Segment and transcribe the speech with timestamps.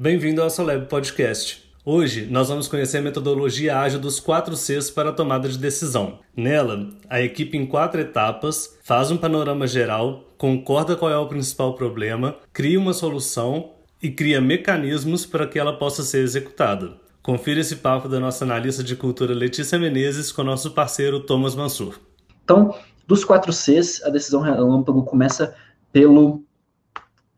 [0.00, 1.68] Bem-vindo ao Soleb Podcast.
[1.84, 6.20] Hoje nós vamos conhecer a metodologia ágil dos 4 Cs para a tomada de decisão.
[6.36, 11.74] Nela, a equipe em quatro etapas faz um panorama geral, concorda qual é o principal
[11.74, 16.92] problema, cria uma solução e cria mecanismos para que ela possa ser executada.
[17.20, 21.98] Confira esse papo da nossa analista de cultura Letícia Menezes com nosso parceiro Thomas Mansur.
[22.44, 22.72] Então,
[23.04, 25.56] dos 4 Cs, a decisão relâmpago começa
[25.92, 26.44] pelo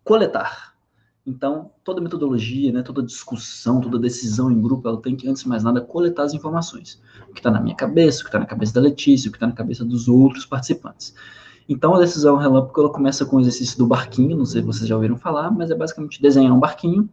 [0.05, 0.70] coletar
[1.27, 5.49] então, toda metodologia, né, toda discussão, toda decisão em grupo, ela tem que, antes de
[5.49, 7.01] mais nada, coletar as informações.
[7.29, 9.37] O que está na minha cabeça, o que está na cabeça da Letícia, o que
[9.37, 11.15] está na cabeça dos outros participantes.
[11.69, 14.89] Então, a decisão relâmpago, ela começa com o exercício do barquinho, não sei se vocês
[14.89, 17.09] já ouviram falar, mas é basicamente desenhar um barquinho,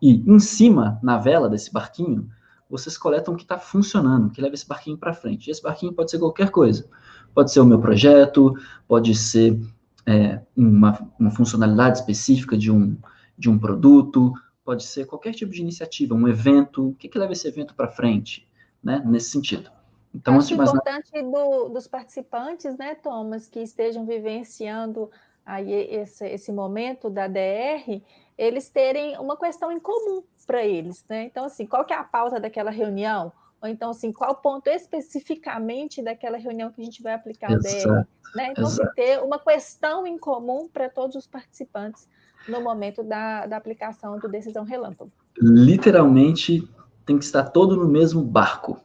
[0.00, 2.30] e em cima, na vela desse barquinho,
[2.70, 5.48] vocês coletam o que está funcionando, que leva esse barquinho para frente.
[5.48, 6.86] E esse barquinho pode ser qualquer coisa.
[7.34, 8.54] Pode ser o meu projeto,
[8.88, 9.60] pode ser
[10.04, 12.96] é, uma, uma funcionalidade específica de um,
[13.38, 14.32] de um produto,
[14.64, 17.88] pode ser qualquer tipo de iniciativa, um evento, o que, que leva esse evento para
[17.88, 18.48] frente,
[18.82, 19.70] né, nesse sentido.
[20.14, 25.10] Então, Acho mais importante do, dos participantes, né, Thomas, que estejam vivenciando
[25.44, 28.02] aí esse, esse momento da DR,
[28.36, 31.24] eles terem uma questão em comum para eles, né?
[31.24, 33.32] Então, assim, qual que é a pauta daquela reunião?
[33.62, 38.06] Ou então, assim, qual ponto especificamente daquela reunião que a gente vai aplicar o DR?
[38.34, 38.48] Né?
[38.50, 42.06] Então, se ter uma questão em comum para todos os participantes
[42.48, 45.10] no momento da, da aplicação do decisão relâmpago.
[45.38, 46.68] Literalmente
[47.04, 48.80] tem que estar todo no mesmo barco.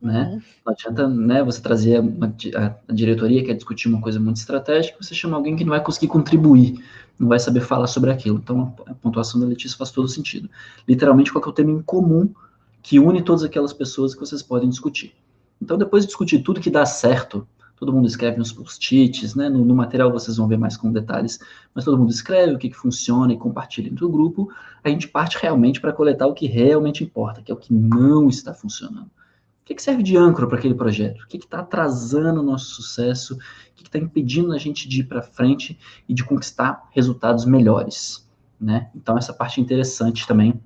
[0.00, 0.32] Né?
[0.32, 0.42] Uhum.
[0.66, 4.98] Não adianta né, você trazer uma, a, a, diretoria quer discutir uma coisa muito estratégica,
[5.00, 6.84] você chama alguém que não vai conseguir contribuir,
[7.16, 8.38] não vai saber falar sobre aquilo.
[8.38, 10.50] Então a, a pontuação da Letícia faz todo sentido.
[10.88, 12.28] Literalmente, qual é o tema em comum
[12.82, 15.14] que une todas aquelas pessoas que vocês podem discutir.
[15.60, 19.48] Então, depois de discutir tudo que dá certo, todo mundo escreve nos post-its, né?
[19.48, 21.38] No, no, material vocês vão ver mais com detalhes,
[21.74, 24.48] mas todo mundo escreve o que, que funciona e compartilha entre o grupo.
[24.82, 28.28] A gente parte realmente para coletar o que realmente importa, que é o que não
[28.28, 29.06] está funcionando.
[29.06, 31.22] O que, que serve de âncora para aquele projeto?
[31.22, 33.34] O que está atrasando o nosso sucesso?
[33.34, 33.38] O
[33.76, 38.28] que está impedindo a gente de ir para frente e de conquistar resultados melhores?
[38.60, 38.90] Né?
[38.94, 40.60] Então, essa parte é interessante também,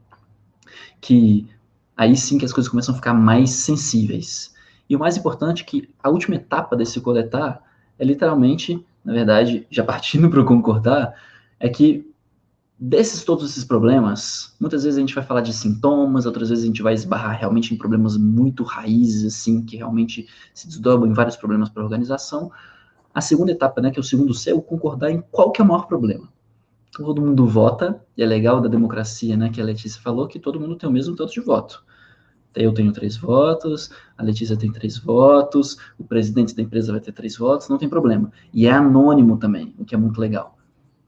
[1.00, 1.48] que
[1.96, 4.54] aí sim que as coisas começam a ficar mais sensíveis.
[4.88, 7.62] E o mais importante é que a última etapa desse coletar
[7.98, 11.14] é literalmente, na verdade, já partindo para o concordar,
[11.58, 12.06] é que
[12.78, 16.66] desses todos esses problemas, muitas vezes a gente vai falar de sintomas, outras vezes a
[16.66, 21.36] gente vai esbarrar realmente em problemas muito raízes, assim, que realmente se desdobram em vários
[21.36, 22.52] problemas para a organização.
[23.14, 25.62] A segunda etapa, né, que é o segundo C, é o concordar em qual que
[25.62, 26.28] é o maior problema.
[26.96, 30.58] Todo mundo vota, e é legal da democracia, né, que a Letícia falou, que todo
[30.58, 31.84] mundo tem o mesmo tanto de voto
[32.56, 37.12] eu tenho três votos, a Letícia tem três votos, o presidente da empresa vai ter
[37.12, 38.32] três votos, não tem problema.
[38.52, 40.56] E é anônimo também, o que é muito legal.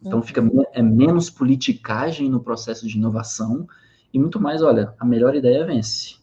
[0.01, 3.67] Então fica é menos politicagem no processo de inovação
[4.13, 6.17] e muito mais, olha, a melhor ideia vence.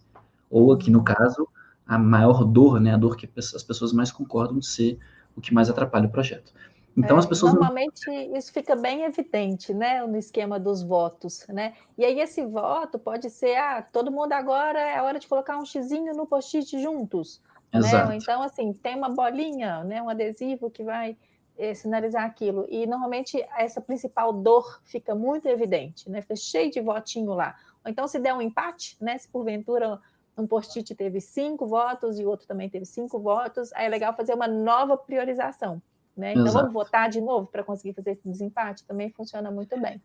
[0.50, 1.48] Ou aqui no caso,
[1.86, 4.98] a maior dor, né, a dor que as pessoas mais concordam de ser
[5.36, 6.54] o que mais atrapalha o projeto.
[6.98, 7.54] Então, é, as pessoas.
[7.54, 8.38] Normalmente, não...
[8.38, 11.74] isso fica bem evidente, né, no esquema dos votos, né?
[11.98, 15.66] E aí, esse voto pode ser: ah, todo mundo agora é hora de colocar um
[15.66, 17.42] xizinho no post-it juntos.
[17.74, 18.10] Exato.
[18.10, 18.18] Né?
[18.18, 21.18] Então, assim, tem uma bolinha, né, um adesivo que vai
[21.58, 22.66] eh, sinalizar aquilo.
[22.70, 26.22] E, normalmente, essa principal dor fica muito evidente, né?
[26.22, 27.56] Fica cheio de votinho lá.
[27.84, 30.00] Ou então, se der um empate, né, se porventura
[30.38, 34.14] um post-it teve cinco votos e o outro também teve cinco votos, aí é legal
[34.14, 35.82] fazer uma nova priorização.
[36.16, 36.32] Né?
[36.32, 36.60] Então Exato.
[36.60, 40.02] vamos votar de novo para conseguir fazer esse desempate, também funciona muito bem.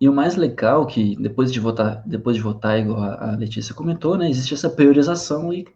[0.00, 4.18] E o mais legal que depois de votar, depois de votar, igual a Letícia comentou,
[4.18, 5.66] né, existe essa priorização e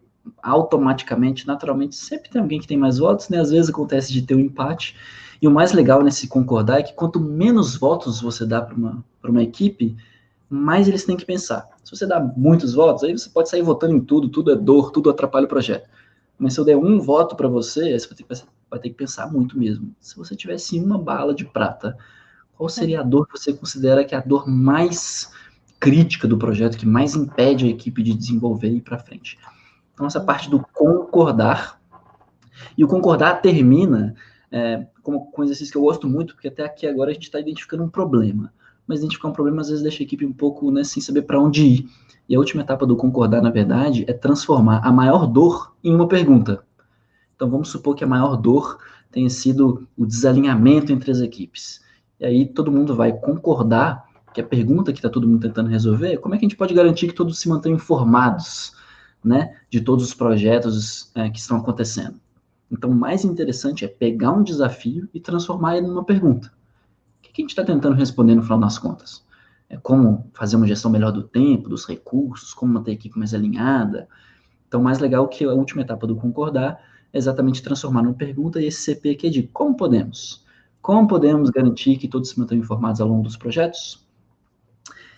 [0.43, 3.39] automaticamente, naturalmente, sempre tem alguém que tem mais votos, né?
[3.39, 4.95] Às vezes acontece de ter um empate.
[5.41, 9.03] E o mais legal nesse concordar é que quanto menos votos você dá para uma,
[9.23, 9.95] uma equipe,
[10.49, 11.67] mais eles têm que pensar.
[11.83, 14.91] Se você dá muitos votos, aí você pode sair votando em tudo, tudo é dor,
[14.91, 15.87] tudo atrapalha o projeto.
[16.37, 18.29] Mas se eu der um voto para você, aí você vai ter que
[18.69, 19.95] vai ter que pensar muito mesmo.
[19.99, 21.97] Se você tivesse uma bala de prata,
[22.55, 25.31] qual seria a dor que você considera que é a dor mais
[25.79, 29.37] crítica do projeto, que mais impede a equipe de desenvolver e ir para frente?
[29.93, 31.79] Então, essa parte do concordar.
[32.77, 34.13] E o concordar termina
[34.51, 37.23] é, com, com um exercício que eu gosto muito, porque até aqui agora a gente
[37.23, 38.51] está identificando um problema.
[38.85, 41.39] Mas identificar um problema às vezes deixa a equipe um pouco né, sem saber para
[41.39, 41.89] onde ir.
[42.27, 46.07] E a última etapa do concordar, na verdade, é transformar a maior dor em uma
[46.07, 46.63] pergunta.
[47.39, 51.79] Então vamos supor que a maior dor tenha sido o desalinhamento entre as equipes.
[52.19, 56.13] E aí todo mundo vai concordar que a pergunta que está todo mundo tentando resolver
[56.13, 58.73] é como é que a gente pode garantir que todos se mantenham informados
[59.23, 62.19] né, de todos os projetos é, que estão acontecendo.
[62.69, 66.51] Então, o mais interessante é pegar um desafio e transformar ele numa pergunta.
[67.17, 69.23] O que a gente está tentando responder no final das contas?
[69.69, 73.33] é, como fazer uma gestão melhor do tempo, dos recursos, como manter a equipe mais
[73.33, 74.07] alinhada.
[74.67, 76.79] Então, mais legal que a última etapa do concordar é
[77.13, 80.45] exatamente transformar numa pergunta e esse CP aqui é de como podemos?
[80.81, 84.07] Como podemos garantir que todos se mantenham informados ao longo dos projetos?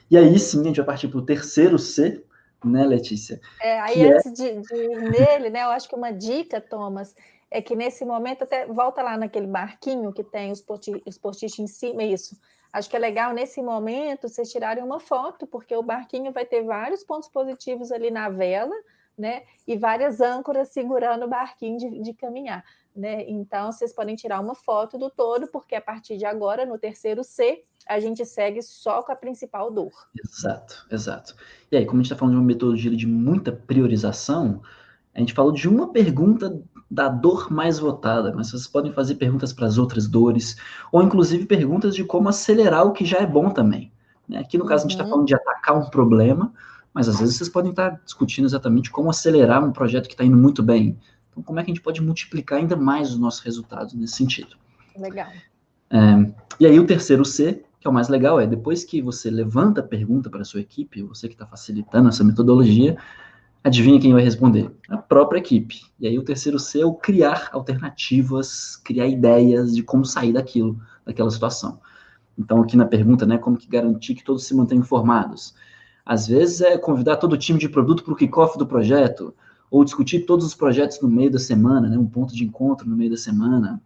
[0.09, 2.23] E aí sim, a gente vai partir para o terceiro C,
[2.63, 3.39] né, Letícia?
[3.61, 4.31] É, aí é antes é...
[4.31, 7.15] de, de ir nele, né, eu acho que uma dica, Thomas,
[7.49, 12.01] é que nesse momento, até volta lá naquele barquinho que tem os, post em cima,
[12.01, 12.39] isso.
[12.71, 16.63] Acho que é legal nesse momento vocês tirarem uma foto, porque o barquinho vai ter
[16.63, 18.73] vários pontos positivos ali na vela,
[19.17, 19.43] né?
[19.67, 22.63] E várias âncoras segurando o barquinho de, de caminhar.
[22.95, 23.29] Né?
[23.29, 27.23] Então, vocês podem tirar uma foto do todo, porque a partir de agora, no terceiro
[27.23, 29.91] C, a gente segue só com a principal dor.
[30.23, 31.35] Exato, exato.
[31.71, 34.61] E aí, como a gente está falando de uma metodologia de muita priorização,
[35.13, 39.53] a gente falou de uma pergunta da dor mais votada, mas vocês podem fazer perguntas
[39.53, 40.57] para as outras dores,
[40.91, 43.91] ou inclusive perguntas de como acelerar o que já é bom também.
[44.27, 44.39] Né?
[44.39, 45.09] Aqui no caso a gente está uhum.
[45.09, 46.53] falando de atacar um problema,
[46.93, 50.37] mas às vezes vocês podem estar discutindo exatamente como acelerar um projeto que está indo
[50.37, 50.97] muito bem.
[51.29, 54.57] Então, como é que a gente pode multiplicar ainda mais os nossos resultados nesse sentido?
[54.97, 55.27] Legal.
[55.89, 59.29] É, e aí o terceiro C, que é o mais legal, é depois que você
[59.29, 62.97] levanta a pergunta para a sua equipe, você que está facilitando essa metodologia,
[63.63, 64.71] Adivinha quem vai responder?
[64.89, 65.81] A própria equipe.
[65.99, 70.81] E aí o terceiro C é o criar alternativas, criar ideias de como sair daquilo,
[71.05, 71.79] daquela situação.
[72.37, 75.53] Então aqui na pergunta, né, como que garantir que todos se mantenham informados?
[76.05, 79.33] Às vezes é convidar todo o time de produto para o kickoff do projeto,
[79.69, 82.95] ou discutir todos os projetos no meio da semana, né, um ponto de encontro no
[82.95, 83.81] meio da semana.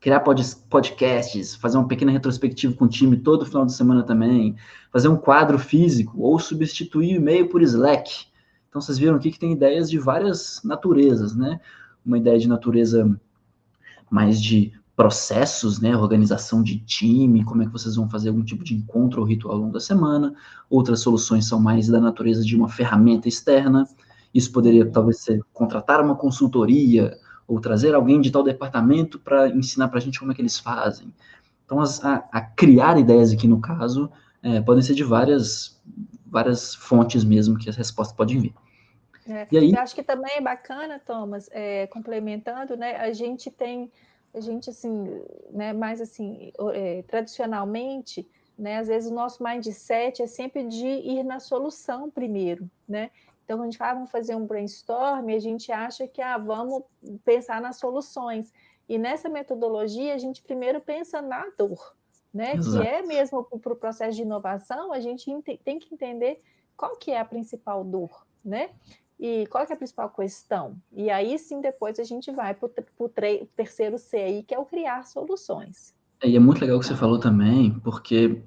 [0.00, 4.54] Criar pod podcasts, fazer uma pequena retrospectiva com o time todo final de semana também,
[4.92, 8.26] fazer um quadro físico, ou substituir o e-mail por Slack
[8.76, 11.58] então vocês viram aqui que tem ideias de várias naturezas, né?
[12.04, 13.18] Uma ideia de natureza
[14.10, 18.64] mais de processos, né, organização de time, como é que vocês vão fazer algum tipo
[18.64, 20.34] de encontro ou ritual ao longo da semana.
[20.70, 23.86] Outras soluções são mais da natureza de uma ferramenta externa.
[24.32, 29.88] Isso poderia talvez ser contratar uma consultoria ou trazer alguém de tal departamento para ensinar
[29.88, 31.12] para a gente como é que eles fazem.
[31.66, 34.10] Então, as, a, a, criar ideias aqui no caso
[34.42, 35.78] é, podem ser de várias,
[36.26, 38.54] várias fontes mesmo que as respostas podem vir.
[39.28, 39.72] É, e aí?
[39.72, 42.96] Eu acho que também é bacana, Thomas, é, complementando, né?
[42.96, 43.90] A gente tem,
[44.36, 45.72] a gente assim, né?
[45.72, 48.28] Mais assim, é, tradicionalmente,
[48.58, 48.78] né?
[48.78, 53.10] Às vezes o nosso mindset é sempre de ir na solução primeiro, né?
[53.44, 56.82] Então, a gente fala, vamos fazer um brainstorm, a gente acha que ah, vamos
[57.24, 58.52] pensar nas soluções.
[58.88, 61.94] E nessa metodologia, a gente primeiro pensa na dor,
[62.34, 62.56] né?
[62.56, 62.82] Exato.
[62.82, 65.30] Que é mesmo para o processo de inovação, a gente
[65.64, 66.42] tem que entender
[66.76, 68.70] qual que é a principal dor, né?
[69.18, 70.76] E qual é a principal questão?
[70.92, 72.68] E aí sim, depois a gente vai para
[72.98, 73.08] o
[73.56, 75.94] terceiro C aí, que é o criar soluções.
[76.22, 78.42] É, e é muito legal o que você falou também, porque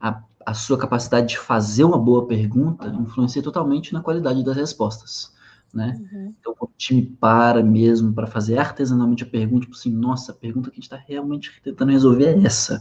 [0.00, 5.32] a, a sua capacidade de fazer uma boa pergunta influencia totalmente na qualidade das respostas.
[5.72, 5.98] Né?
[6.12, 6.34] Uhum.
[6.38, 10.70] Então, o time para mesmo para fazer artesanalmente a pergunta, tipo assim, nossa, a pergunta
[10.70, 12.80] que a gente está realmente tentando resolver é essa,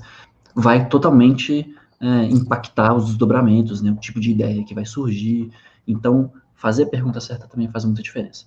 [0.55, 3.91] vai totalmente é, impactar os desdobramentos, né?
[3.91, 5.49] o tipo de ideia que vai surgir.
[5.87, 6.31] Então,
[6.63, 8.45] fazer a pergunta certa também faz muita diferença.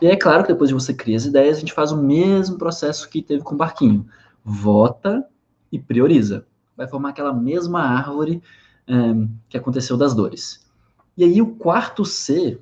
[0.00, 2.56] E é claro que depois de você criar as ideias, a gente faz o mesmo
[2.56, 4.06] processo que teve com o barquinho.
[4.42, 5.22] Vota
[5.70, 6.46] e prioriza.
[6.74, 8.42] Vai formar aquela mesma árvore
[8.86, 8.94] é,
[9.50, 10.66] que aconteceu das dores.
[11.14, 12.58] E aí o quarto C,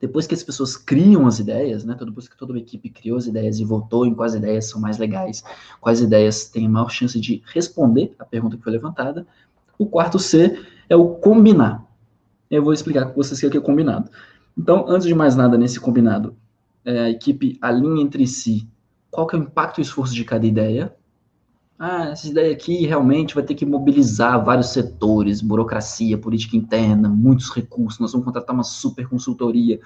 [0.00, 3.26] depois que as pessoas criam as ideias, né, depois que toda a equipe criou as
[3.26, 5.44] ideias e votou em quais ideias são mais legais,
[5.82, 9.26] quais ideias têm maior chance de responder a pergunta que foi levantada,
[9.76, 11.84] o quarto C é o combinar
[12.50, 14.10] eu vou explicar com vocês o que é combinado.
[14.56, 16.36] Então, antes de mais nada, nesse combinado,
[16.84, 18.68] é, a equipe alinha entre si
[19.10, 20.94] qual que é o impacto e o esforço de cada ideia.
[21.78, 27.50] Ah, essa ideia aqui realmente vai ter que mobilizar vários setores, burocracia, política interna, muitos
[27.50, 29.80] recursos, nós vamos contratar uma super consultoria.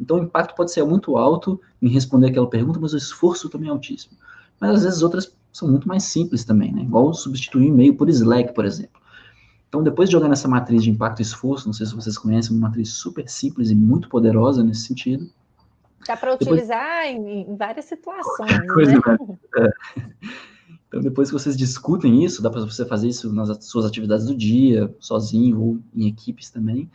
[0.00, 3.68] Então, o impacto pode ser muito alto em responder aquela pergunta, mas o esforço também
[3.68, 4.16] é altíssimo.
[4.60, 6.82] Mas, às vezes, outras são muito mais simples também, né?
[6.82, 9.00] Igual substituir e-mail por Slack, por exemplo.
[9.68, 12.56] Então, depois de jogar nessa matriz de impacto e esforço, não sei se vocês conhecem,
[12.56, 15.28] uma matriz super simples e muito poderosa nesse sentido.
[16.06, 18.66] Dá para utilizar em, em, várias situações.
[18.72, 19.00] Coisa, né?
[19.06, 19.38] né?
[19.58, 19.70] É.
[20.88, 24.34] Então, depois que vocês discutem isso, dá para você fazer isso nas suas atividades do
[24.34, 26.90] dia, sozinho ou em equipes também.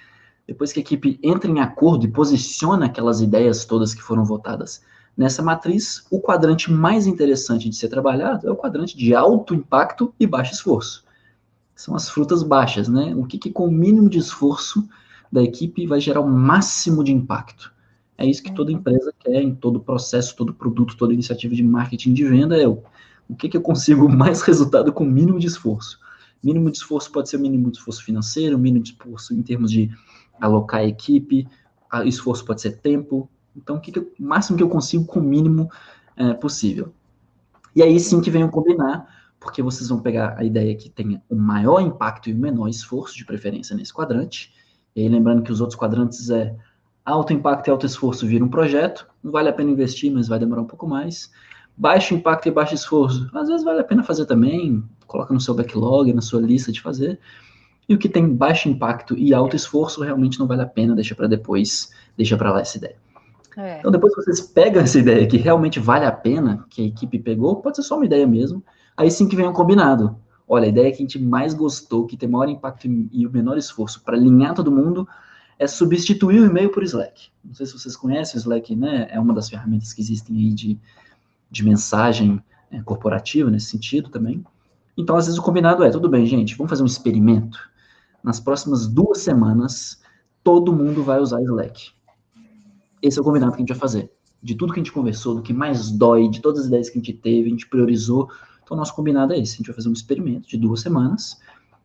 [0.47, 4.81] Depois que a equipe entra em acordo e posiciona aquelas ideias todas que foram votadas
[5.15, 10.11] nessa matriz, o quadrante mais interessante de ser trabalhado é o quadrante de alto impacto
[10.19, 11.02] e baixo esforço
[11.83, 13.13] são as frutas baixas, né?
[13.13, 14.87] O que, que com o mínimo de esforço
[15.29, 17.73] da equipe vai gerar o máximo de impacto.
[18.17, 18.77] É isso que toda uhum.
[18.77, 22.81] empresa quer em todo processo, todo produto, toda iniciativa de marketing de venda é o,
[23.27, 25.99] o que, que eu consigo mais resultado com o mínimo de esforço.
[26.41, 29.69] Mínimo de esforço pode ser o mínimo de esforço financeiro, mínimo de esforço em termos
[29.69, 29.91] de
[30.39, 31.45] alocar a equipe,
[31.91, 33.29] a esforço pode ser tempo.
[33.57, 35.69] Então, o, que que eu, máximo que eu consigo com o mínimo
[36.15, 36.93] é, possível.
[37.75, 41.35] E aí sim que o combinar, porque vocês vão pegar a ideia que tenha o
[41.35, 44.53] maior impacto e o menor esforço, de preferência nesse quadrante.
[44.95, 46.55] E aí, lembrando que os outros quadrantes é
[47.05, 50.39] alto impacto e alto esforço vira um projeto, não vale a pena investir, mas vai
[50.39, 51.29] demorar um pouco mais.
[51.75, 55.53] Baixo impacto e baixo esforço, às vezes vale a pena fazer também, coloca no seu
[55.53, 57.19] backlog, na sua lista de fazer.
[57.89, 61.13] E o que tem baixo impacto e alto esforço realmente não vale a pena, deixa
[61.13, 62.95] para depois, deixa para lá essa ideia.
[63.57, 63.79] É.
[63.79, 67.19] Então, depois que vocês pegam essa ideia que realmente vale a pena, que a equipe
[67.19, 68.63] pegou, pode ser só uma ideia mesmo,
[68.95, 70.15] aí sim que vem um combinado.
[70.47, 73.57] Olha, a ideia que a gente mais gostou, que tem maior impacto e o menor
[73.57, 75.07] esforço para alinhar todo mundo,
[75.57, 77.29] é substituir o e-mail por Slack.
[77.43, 79.07] Não sei se vocês conhecem o Slack, né?
[79.09, 80.79] É uma das ferramentas que existem aí de,
[81.49, 84.43] de mensagem é, corporativa nesse sentido também.
[84.97, 87.57] Então, às vezes, o combinado é, tudo bem, gente, vamos fazer um experimento.
[88.23, 90.01] Nas próximas duas semanas,
[90.43, 91.91] todo mundo vai usar Slack.
[93.01, 94.11] Esse é o combinado que a gente vai fazer.
[94.41, 96.97] De tudo que a gente conversou, do que mais dói, de todas as ideias que
[96.97, 98.29] a gente teve, a gente priorizou.
[98.63, 99.55] Então, nosso combinado é esse.
[99.55, 101.39] A gente vai fazer um experimento de duas semanas.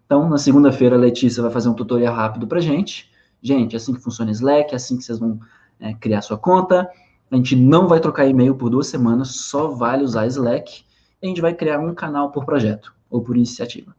[0.07, 3.11] Então, na segunda-feira, a Letícia vai fazer um tutorial rápido pra gente.
[3.43, 5.39] Gente, é assim que funciona Slack, é assim que vocês vão
[5.81, 6.91] é, criar sua conta.
[7.31, 10.85] A gente não vai trocar e-mail por duas semanas, só vale usar Slack.
[11.21, 13.95] E a gente vai criar um canal por projeto ou por iniciativa.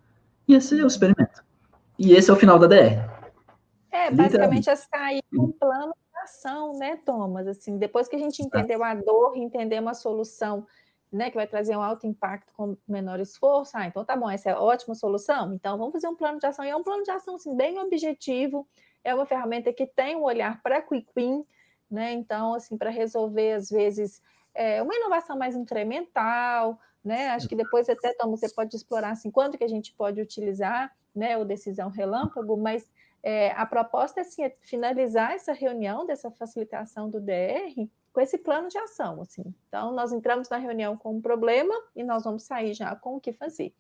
[0.48, 1.44] E esse é o experimento.
[1.98, 3.08] E esse é o final da DR.
[3.92, 5.94] É, basicamente é sair com um plano
[6.24, 7.48] ação, né, Thomas?
[7.48, 10.66] Assim, depois que a gente entendeu a dor, entendeu uma solução,
[11.12, 14.52] né, que vai trazer um alto impacto com menor esforço, ah, então tá bom, essa
[14.52, 15.54] é ótima solução.
[15.54, 16.64] Então vamos fazer um plano de ação.
[16.64, 18.68] E é um plano de ação assim, bem objetivo.
[19.04, 21.44] É uma ferramenta que tem um olhar para quick win,
[21.90, 22.12] né?
[22.14, 24.22] Então, assim, para resolver às vezes
[24.54, 27.30] é, uma inovação mais incremental, né?
[27.30, 30.94] Acho que depois até Thomas, você pode explorar assim, quanto que a gente pode utilizar,
[31.16, 32.88] né, o decisão relâmpago, mas
[33.24, 38.68] é, a proposta assim, é finalizar essa reunião dessa facilitação do DR com esse plano
[38.68, 39.22] de ação.
[39.22, 39.44] Assim.
[39.68, 43.20] Então, nós entramos na reunião com um problema e nós vamos sair já com o
[43.20, 43.74] que fazer.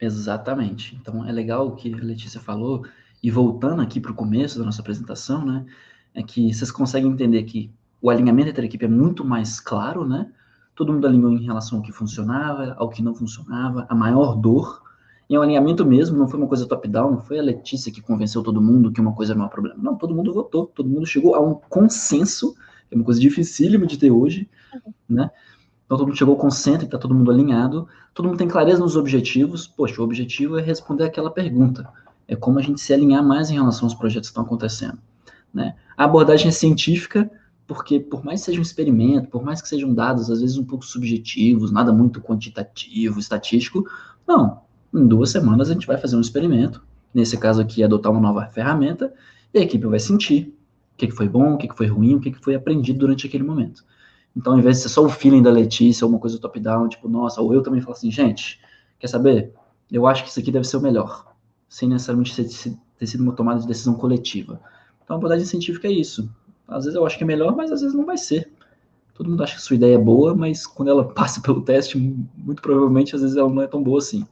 [0.00, 0.96] Exatamente.
[0.96, 2.84] Então, é legal o que a Letícia falou,
[3.22, 5.66] e voltando aqui para o começo da nossa apresentação, né,
[6.14, 10.06] é que vocês conseguem entender que o alinhamento entre a equipe é muito mais claro,
[10.06, 10.32] né?
[10.74, 14.82] Todo mundo alinhou em relação ao que funcionava, ao que não funcionava, a maior dor,
[15.28, 18.42] em um alinhamento mesmo, não foi uma coisa top-down, não foi a Letícia que convenceu
[18.42, 19.76] todo mundo que uma coisa não é um problema.
[19.76, 22.54] Não, todo mundo votou, todo mundo chegou a um consenso,
[22.90, 24.92] é uma coisa dificílima de ter hoje, uhum.
[25.08, 25.30] né?
[25.88, 29.66] Então todo mundo chegou consenso, está todo mundo alinhado, todo mundo tem clareza nos objetivos.
[29.66, 31.88] Poxa, o objetivo é responder aquela pergunta.
[32.26, 34.98] É como a gente se alinhar mais em relação aos projetos que estão acontecendo.
[35.52, 35.74] Né?
[35.96, 37.30] A abordagem é científica,
[37.66, 40.64] porque por mais que seja um experimento, por mais que sejam dados às vezes um
[40.64, 43.88] pouco subjetivos, nada muito quantitativo, estatístico,
[44.26, 44.60] não,
[44.94, 46.82] em duas semanas a gente vai fazer um experimento,
[47.14, 49.10] nesse caso aqui, adotar uma nova ferramenta,
[49.54, 50.54] e a equipe vai sentir
[50.98, 53.26] que, que foi bom, o que, que foi ruim, o que, que foi aprendido durante
[53.26, 53.84] aquele momento.
[54.36, 57.08] Então, ao invés de ser só o feeling da Letícia, ou uma coisa top-down, tipo,
[57.08, 58.60] nossa, ou eu também falo assim, gente,
[58.98, 59.52] quer saber?
[59.90, 61.32] Eu acho que isso aqui deve ser o melhor,
[61.68, 64.60] sem necessariamente ter, sido uma tomada de decisão coletiva.
[65.02, 66.28] Então, a abordagem científica é isso.
[66.66, 68.50] Às vezes eu acho que é melhor, mas às vezes não vai ser.
[69.14, 71.96] Todo mundo acha que sua ideia é boa, mas quando ela passa pelo teste,
[72.36, 74.26] muito provavelmente, às vezes ela não é tão boa assim.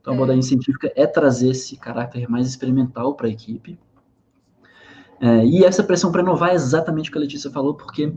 [0.00, 0.42] Então, a abordagem é.
[0.42, 3.78] científica é trazer esse caráter mais experimental para a equipe.
[5.20, 8.10] É, e essa pressão para inovar é exatamente o que a Letícia falou, porque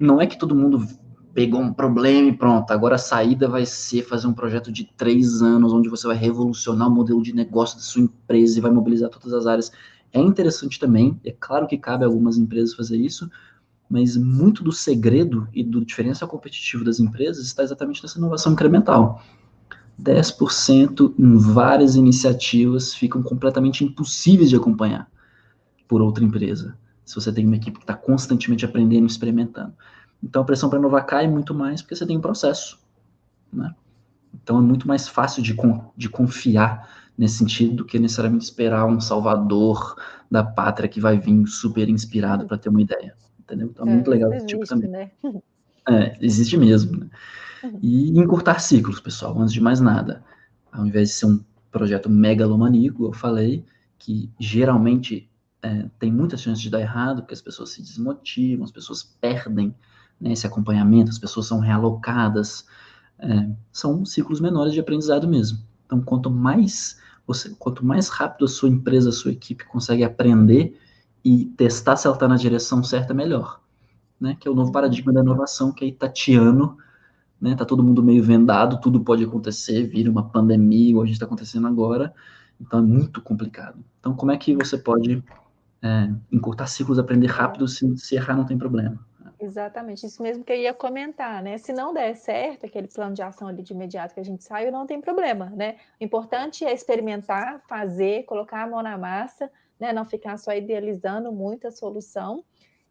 [0.00, 0.84] não é que todo mundo
[1.32, 5.42] pegou um problema e pronto, agora a saída vai ser fazer um projeto de três
[5.42, 9.10] anos, onde você vai revolucionar o modelo de negócio da sua empresa e vai mobilizar
[9.10, 9.72] todas as áreas.
[10.12, 13.30] É interessante também, é claro que cabe a algumas empresas fazer isso,
[13.88, 19.22] mas muito do segredo e do diferencial competitivo das empresas está exatamente nessa inovação incremental.
[20.00, 25.08] 10% em várias iniciativas ficam completamente impossíveis de acompanhar
[25.86, 26.76] por outra empresa.
[27.04, 29.74] Se você tem uma equipe que está constantemente aprendendo e experimentando.
[30.22, 32.78] Então a pressão para inovar cai muito mais porque você tem um processo.
[33.52, 33.74] Né?
[34.42, 35.54] Então é muito mais fácil de,
[35.96, 39.96] de confiar nesse sentido do que necessariamente esperar um salvador
[40.30, 43.14] da pátria que vai vir super inspirado para ter uma ideia.
[43.38, 43.68] Entendeu?
[43.70, 44.90] Então é, é muito legal esse tipo também.
[44.90, 45.10] Né?
[45.86, 46.96] É, existe mesmo.
[46.96, 47.10] Né?
[47.82, 50.24] E encurtar ciclos, pessoal, antes de mais nada.
[50.72, 53.62] Ao invés de ser um projeto megalomaníaco, eu falei
[53.98, 55.28] que geralmente
[55.64, 59.74] é, tem muitas chances de dar errado, porque as pessoas se desmotivam, as pessoas perdem
[60.20, 62.66] né, esse acompanhamento, as pessoas são realocadas.
[63.18, 65.58] É, são ciclos menores de aprendizado mesmo.
[65.86, 70.78] Então, quanto mais você, quanto mais rápido a sua empresa, a sua equipe consegue aprender
[71.24, 73.60] e testar se ela está na direção certa, melhor.
[74.20, 74.36] Né?
[74.38, 76.76] Que é o novo paradigma da inovação que é Itatiano
[77.44, 77.54] né?
[77.54, 81.26] Tá todo mundo meio vendado, tudo pode acontecer, vira uma pandemia, igual a gente está
[81.26, 82.14] acontecendo agora.
[82.58, 83.84] Então é muito complicado.
[84.00, 85.22] Então, como é que você pode
[85.84, 88.98] é, encurtar ciclos, aprender rápido, se, se errar não tem problema?
[89.38, 91.58] Exatamente, isso mesmo que eu ia comentar, né?
[91.58, 94.72] Se não der certo aquele plano de ação ali de imediato que a gente saiu,
[94.72, 95.76] não tem problema, né?
[96.00, 99.92] O importante é experimentar, fazer, colocar a mão na massa, né?
[99.92, 102.42] Não ficar só idealizando muito a solução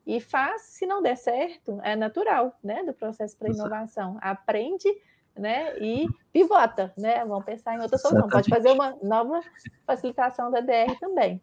[0.06, 2.84] e faz, se não der certo, é natural, né?
[2.84, 4.20] Do processo para inovação.
[4.22, 4.90] Aprende
[5.36, 5.78] né?
[5.80, 7.26] E pivota, né?
[7.26, 8.30] Vamos pensar em outra solução.
[8.30, 9.42] Pode fazer uma nova
[9.86, 11.42] facilitação da DR também.